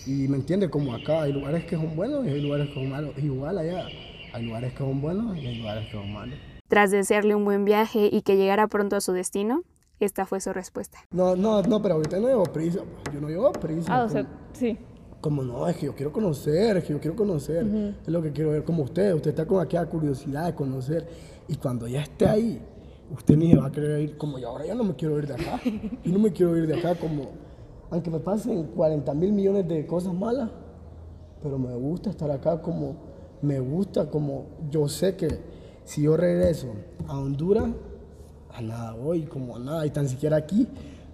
Y 0.07 0.27
me 0.27 0.37
entiende, 0.37 0.69
como 0.69 0.93
acá 0.95 1.23
hay 1.23 1.33
lugares 1.33 1.65
que 1.65 1.75
son 1.75 1.95
buenos 1.95 2.25
y 2.25 2.29
hay 2.29 2.41
lugares 2.41 2.69
que 2.69 2.73
son 2.73 2.89
malos. 2.89 3.13
Igual 3.21 3.57
allá 3.59 3.85
hay 4.33 4.45
lugares 4.45 4.71
que 4.71 4.79
son 4.79 4.99
buenos 4.99 5.37
y 5.37 5.45
hay 5.45 5.55
lugares 5.57 5.85
que 5.85 5.91
son 5.91 6.11
malos. 6.11 6.39
Tras 6.71 6.89
desearle 6.89 7.35
un 7.35 7.43
buen 7.43 7.65
viaje 7.65 8.07
y 8.09 8.21
que 8.21 8.37
llegara 8.37 8.65
pronto 8.67 8.95
a 8.95 9.01
su 9.01 9.11
destino, 9.11 9.63
esta 9.99 10.25
fue 10.25 10.39
su 10.39 10.53
respuesta. 10.53 10.99
No, 11.11 11.35
no, 11.35 11.61
no, 11.63 11.81
pero 11.81 11.95
ahorita 11.95 12.17
no 12.17 12.29
llevo 12.29 12.43
prisa. 12.43 12.79
Pues. 12.79 13.13
Yo 13.13 13.19
no 13.19 13.27
llevo 13.27 13.51
prisa. 13.51 13.93
Ah, 13.93 14.05
o 14.05 14.09
sea, 14.09 14.25
sí. 14.53 14.77
Como 15.19 15.43
no, 15.43 15.67
es 15.67 15.75
que 15.75 15.87
yo 15.87 15.93
quiero 15.93 16.13
conocer, 16.13 16.77
es 16.77 16.85
que 16.85 16.93
yo 16.93 17.01
quiero 17.01 17.17
conocer. 17.17 17.65
Es 18.01 18.07
lo 18.07 18.21
que 18.21 18.31
quiero 18.31 18.51
ver 18.51 18.63
como 18.63 18.83
usted. 18.83 19.13
Usted 19.13 19.31
está 19.31 19.45
con 19.45 19.59
aquella 19.59 19.85
curiosidad 19.87 20.45
de 20.45 20.55
conocer. 20.55 21.09
Y 21.49 21.57
cuando 21.57 21.89
ya 21.89 22.03
esté 22.03 22.25
ahí, 22.25 22.61
usted 23.13 23.35
ni 23.35 23.53
va 23.53 23.65
a 23.65 23.71
querer 23.73 23.99
ir. 23.99 24.17
Como 24.17 24.39
yo 24.39 24.47
ahora 24.47 24.65
ya 24.65 24.73
no 24.73 24.85
me 24.85 24.95
quiero 24.95 25.19
ir 25.19 25.27
de 25.27 25.33
acá. 25.33 25.59
Yo 25.65 26.13
no 26.13 26.19
me 26.19 26.31
quiero 26.31 26.55
ir 26.55 26.67
de 26.67 26.79
acá 26.79 26.95
como. 26.95 27.31
Aunque 27.89 28.09
me 28.09 28.21
pasen 28.21 28.67
40 28.67 29.13
mil 29.13 29.33
millones 29.33 29.67
de 29.67 29.85
cosas 29.85 30.13
malas. 30.13 30.49
Pero 31.43 31.59
me 31.59 31.75
gusta 31.75 32.11
estar 32.11 32.31
acá 32.31 32.61
como. 32.61 32.95
Me 33.41 33.59
gusta 33.59 34.09
como. 34.09 34.45
Yo 34.69 34.87
sé 34.87 35.17
que 35.17 35.50
si 35.91 36.03
yo 36.03 36.15
regreso 36.15 36.67
a 37.09 37.19
Honduras, 37.19 37.69
a 38.53 38.61
nada 38.61 38.93
voy, 38.93 39.23
como 39.23 39.57
a 39.57 39.59
nada, 39.59 39.85
y 39.85 39.89
tan 39.89 40.07
siquiera 40.07 40.37
aquí 40.37 40.65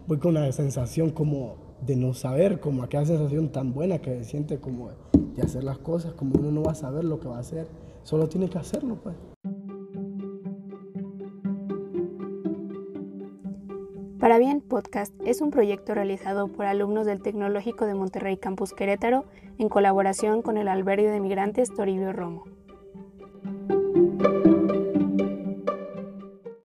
voy 0.05 0.19
con 0.19 0.37
una 0.37 0.51
sensación 0.51 1.09
como 1.09 1.55
de 1.81 1.95
no 1.95 2.13
saber, 2.13 2.59
como 2.59 2.83
aquella 2.83 3.05
sensación 3.05 3.49
tan 3.51 3.73
buena 3.73 3.97
que 3.97 4.15
se 4.19 4.23
siente 4.23 4.59
como 4.59 4.91
de 5.35 5.41
hacer 5.41 5.63
las 5.63 5.79
cosas, 5.79 6.13
como 6.13 6.37
uno 6.37 6.51
no 6.51 6.61
va 6.61 6.73
a 6.73 6.75
saber 6.75 7.05
lo 7.05 7.19
que 7.19 7.27
va 7.27 7.37
a 7.37 7.39
hacer, 7.39 7.67
solo 8.03 8.29
tiene 8.29 8.51
que 8.51 8.59
hacerlo, 8.59 8.99
pues. 9.01 9.15
Para 14.19 14.37
Bien 14.37 14.61
Podcast 14.61 15.11
es 15.25 15.41
un 15.41 15.49
proyecto 15.49 15.95
realizado 15.95 16.49
por 16.49 16.67
alumnos 16.67 17.07
del 17.07 17.23
Tecnológico 17.23 17.87
de 17.87 17.95
Monterrey 17.95 18.37
Campus 18.37 18.73
Querétaro 18.73 19.25
en 19.57 19.69
colaboración 19.69 20.43
con 20.43 20.55
el 20.55 20.67
albergue 20.67 21.09
de 21.09 21.19
migrantes 21.19 21.73
Toribio 21.73 22.13
Romo. 22.13 22.56